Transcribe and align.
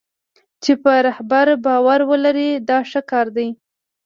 چې 0.63 0.73
په 0.83 0.91
رهبر 1.07 1.47
باور 1.65 1.99
ولري 2.11 2.49
دا 2.69 2.79
ښه 2.89 3.01
کار 3.11 3.27
دی. 3.37 3.47